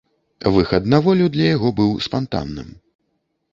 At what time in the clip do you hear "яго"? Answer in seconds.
1.55-1.73